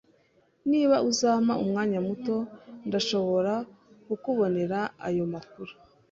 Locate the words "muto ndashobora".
2.07-3.53